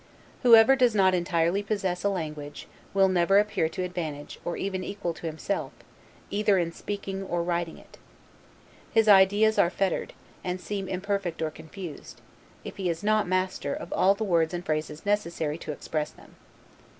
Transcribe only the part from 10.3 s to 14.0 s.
and seem imperfect or confused, if he is not master of